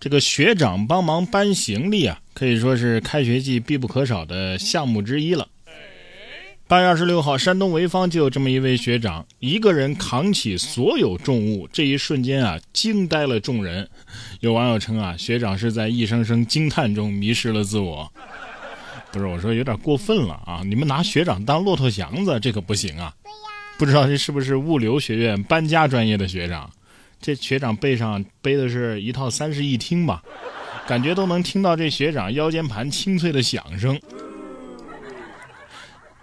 [0.00, 5.48] 这个学长帮忙搬行李啊，可以说是开学季必不可少的项目之一了。
[6.68, 13.88] 八月二十六号，山东潍坊就有这么一位学长，一个人扛起所有重物，这一瞬间啊，惊呆了众人。
[14.38, 18.12] 有网友称啊，学长是在一声声惊叹中迷失了自我。
[19.10, 20.60] 不是我说有点过分了啊！
[20.64, 23.12] 你们拿学长当骆驼祥子，这可不行啊！
[23.78, 26.70] 不知道这是不是物流学院搬家专业的学长？
[27.20, 30.22] 这学长背上背的是一套三室一厅吧？
[30.86, 34.00] 感觉都能听到这学长腰间盘清脆的响声。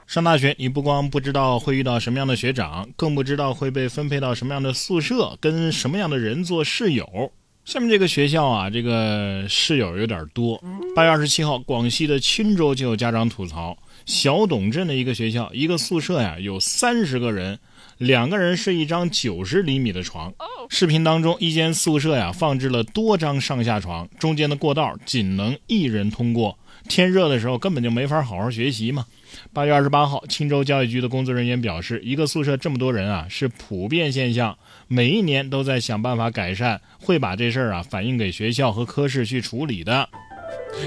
[0.07, 7.31] 上大学，你不光不知道会遇到什么样的学长，更不知道会被分配到什么样的宿舍，跟什么样的人做室友。
[7.65, 10.63] 下面这个学校啊，这个室友有点多。
[10.95, 17.59] 八月二十七号，广西的钦州就有家长吐槽，小董镇的一个学校，一个宿舍呀，有三十个人，
[17.97, 20.33] 两个人睡一张九十厘米的床。
[20.69, 26.57] 视频当中，一间宿舍呀，放置了多张上下床，中间的过道仅能一人通过。
[26.87, 29.05] 天热的时候根本就没法好好学习嘛。
[29.51, 34.55] 八月二十八号，青州教育局的工作人员表示，一个宿舍这么多人啊，是普遍现象，
[34.87, 40.07] 每一年都在想办法改善，会把这事儿啊反映给学校和科室去处理的。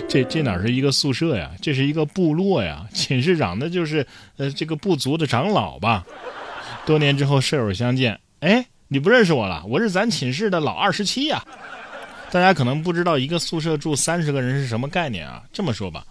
[0.09, 1.51] 这这哪是一个宿舍呀？
[1.61, 2.87] 这是一个部落呀！
[2.93, 6.05] 寝室长那就是呃这个部族的长老吧？
[6.87, 9.63] 多年之后舍友相见，哎，你不认识我了？
[9.67, 11.45] 我是咱寝室的老二十七呀。
[12.31, 15.43] 大家可能不知道一个宿舍住三十个人是什么概念啊？
[15.53, 16.05] 这么说吧，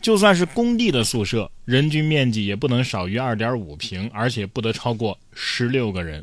[0.00, 6.22] 就算是工地的宿舍，人均面积也不能少于二点五平，而且不得超过十六个人。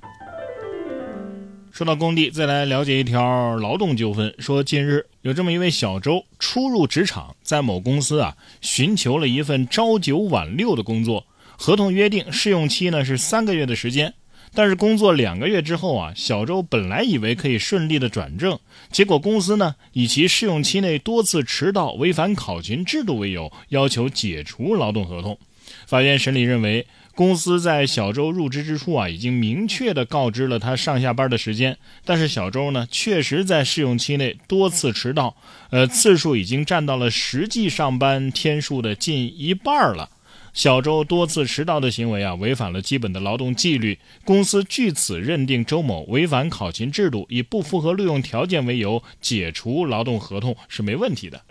[1.71, 4.33] 说到工地，再来了解一条劳动纠纷。
[4.39, 11.25] 说近日有这么一位小周初入职场，在某公司啊寻求了一份朝九晚六的工作，
[11.57, 14.13] 合同约定试用期呢是三个月的时间。
[14.53, 18.59] 但是工作两个月之后啊，小周本来以为可以顺利的转正，
[18.91, 25.39] 结果公司呢以其试用期内多次迟到、违反考勤制度为由，要求解除劳动合同。
[25.87, 35.35] 法院审理认为，公司在小周入职之初啊，已经明确的告知了他上下班的时间，但是小周呢确实在试用期内多次迟到，
[35.69, 40.09] 呃，次数已经占到了实际上班天数的近一半了。
[40.53, 43.97] 小周多次迟到的行为啊，违反了基本的劳动纪律。
[44.25, 51.41] 公司据此认定周某违反考勤制度，以不符合录用条件为由解除劳动合同是没问题的。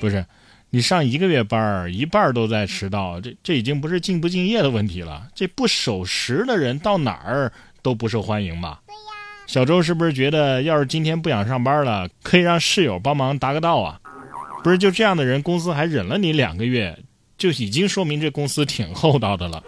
[0.00, 0.26] 不是，
[0.72, 5.26] 你上一个月班一半都在迟到，这这已经不是敬不敬业的问题了。
[5.34, 8.80] 这不守时的人到哪儿都不受欢迎吧？
[9.48, 14.00] 小周是不是觉得，要是今天不想上班了，可以让室友帮忙答个到啊？
[14.62, 16.96] 不是，就这样的人，公司还忍了你两个月。
[17.36, 19.62] 就已经说明这公司挺厚道的了。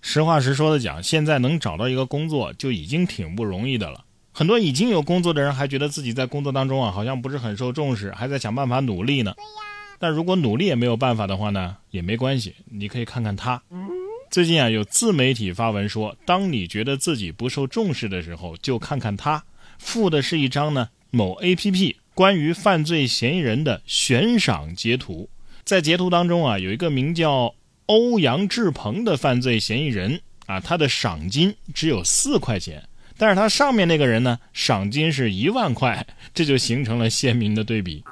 [0.00, 4.04] 实话实说的讲，现在能找到一个工作就已经挺不容易的了。
[4.32, 9.34] 很多已经有工作的人还觉得自己在工作当中啊，好像不是很受重视，还在想办法努力呢。
[9.98, 13.62] 但如果努力也没有办法的话呢，也没关系，你可以看看他。
[14.30, 19.42] 最近啊，有自媒体发文说，当你觉得自己不受重视的时候，就看看他。
[19.78, 25.28] 附的是一张呢某 APP 关于犯罪嫌疑人的悬赏截图。
[25.64, 27.54] 在截图当中啊，有一个名叫
[27.86, 32.82] 欧阳志鹏的犯罪嫌疑人啊，他的赏金只有四块钱，
[33.16, 38.02] 但是他上面那个人呢，赏金是一万块，这就形成了鲜明的对比。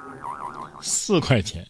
[0.81, 1.65] 四块钱，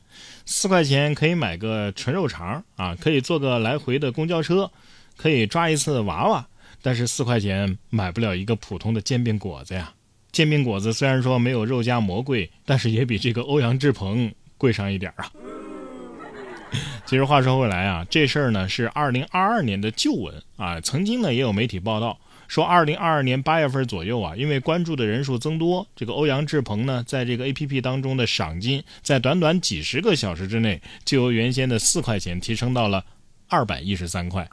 [0.46, 4.70] 四块钱可以买个纯肉肠啊，可以坐个来回的公交车，
[5.18, 6.46] 可以抓一次娃娃，
[6.82, 9.94] 但是四块钱买不了一个普通的煎饼果子呀。
[10.32, 15.32] 煎饼果子虽然说没有肉夹馍贵，但是也比这个欧阳志鹏贵上一点啊。
[17.06, 20.82] 其实话说回来啊，这事儿呢是二零二二年的旧闻啊。
[20.82, 22.20] 曾经呢也有媒体报道
[22.54, 33.04] 说，二零二二年八月份左右啊，因为关注的人数增多，这个欧阳志鹏呢在这个 A P P 当中的赏金，在短短几十个小时之内，就由原先的四块钱提升到了
[33.50, 34.48] 二百一十三块。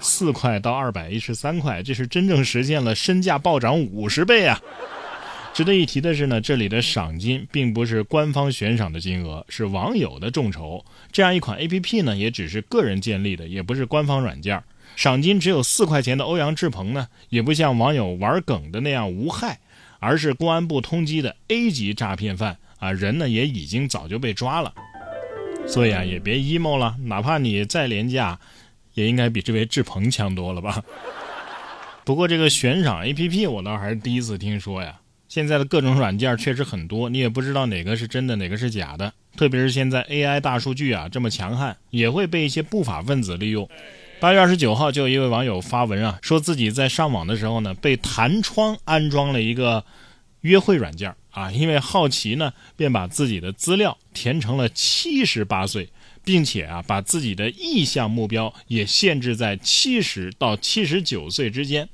[0.00, 4.60] 四块到二百一十三块，这是真正实现了身价暴涨五十倍啊！
[5.54, 10.84] 值得一提的是呢，这里的赏金并不是官方悬赏的金额，是网友的众筹。
[11.10, 14.62] 这样一款 A P P 呢，也只是个人建立的，也不是官方软件。
[14.96, 19.58] 赏金只有四块钱的欧阳志鹏呢，也不像网友玩梗的那样无害，
[19.98, 24.72] 而是公安部通缉的 A 级诈骗犯啊，人呢也已经早就被抓了。
[25.66, 28.38] 所以啊，也别 emo 了，哪怕你再廉价，
[28.94, 30.82] 也应该比这位志鹏强多了吧？
[32.04, 35.00] 不过这个悬赏 A P P 我倒还是第一次听说呀。
[35.26, 39.12] 现在的各种软件确实很多，你也不知道哪个是真的，哪个是假的。
[39.36, 43.68] 特别是现在 AI 大数据啊这么强悍，也会被一些不法分子利用。
[44.20, 49.84] 八月二十九号，就有一位网友发文啊，说自己在上网的时候呢，被弹窗安装了一个
[50.40, 55.90] 约会软件啊，因为好奇呢，便把自己的资料填成了七十八岁，
[56.24, 61.86] 并且啊，把自己的意向目标也限制在七十到七十九岁之间。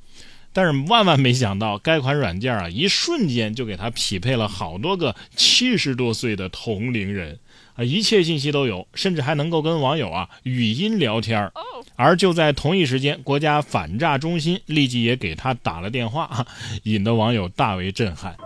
[0.52, 7.38] 但是万万没想到，该款软件啊，一瞬间就给他匹配了好多个七十多岁的同龄人
[7.74, 11.50] 啊，一切信息都有，甚至还能够跟网友啊语音聊天
[11.96, 16.46] 而就在同一时间，国家反诈中心立即也给他打了电话，
[16.84, 18.36] 引得网友大为震撼。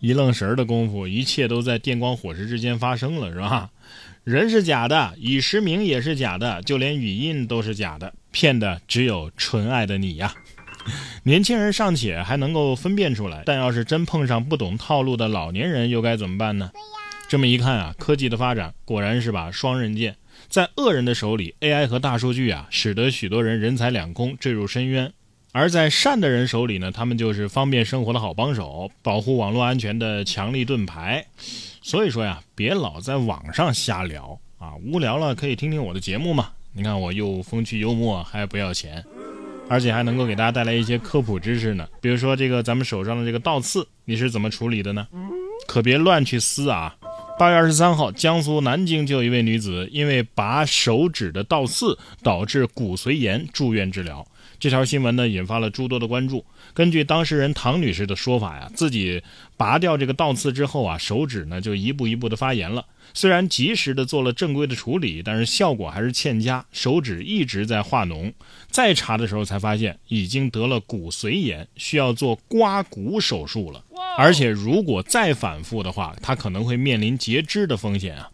[0.00, 3.70] 一愣神儿的功夫，一切都在电光火石之间发生了，是吧？
[4.22, 10.34] 人是假的，已实名也是假的，就连语音都是假的，骗的只有纯爱的你呀！
[11.26, 16.70] 年轻人尚且还能够分辨出来，但要是真碰上不懂套路的老年人，又该怎么办呢？
[17.28, 20.14] 这么一看啊，科技的发展果然是把双刃剑，
[20.48, 25.08] 在恶人的手里，AI 和大数据啊，使得许多人人财两空，坠入深渊；
[25.50, 31.26] 而在善的人手里呢，他们就是方便生活的好帮手，保护网络安全的强力盾牌。
[31.82, 36.50] 所以说呀，别老在网上瞎聊啊，无聊了可以听听我的节目嘛。
[36.72, 39.04] 你看我又风趣幽默，还不要钱。
[39.68, 45.06] 而且还能够给大家带来一些科普知识呢，比如说这个咱们手上的这个倒刺，你是怎么处理的呢？
[45.66, 46.94] 可别乱去撕啊！
[47.38, 54.26] 八月二十三号，江苏南京就有一位女子因为拔手指的倒刺导致骨髓炎住院治疗。
[54.58, 56.46] 这条新闻呢引发了诸多的关注。
[56.72, 59.22] 根据当事人唐女士的说法呀，自己
[59.58, 62.86] 拔掉这个倒刺之后啊，手指呢就一步一步的发炎了。
[63.12, 68.32] 虽然及时的做了正规的处理，但是效果还是欠佳，手指一直在化脓。
[68.70, 73.84] 再查的时候才发现已经得了骨髓炎，需要做刮骨手术了。
[74.18, 78.30] 而且如果再反复的话，他可能会面临截肢的风险啊。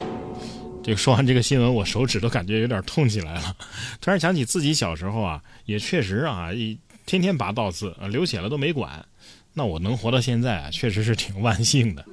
[0.83, 3.57] 这个说完这个新闻，我手指都感觉有点痛起来了。
[4.01, 9.05] 突然想起自己小时候啊，也确实啊，一天天拔倒刺，流血了都没管。
[9.55, 12.05] 那我能活到现在啊，确实是挺万幸的。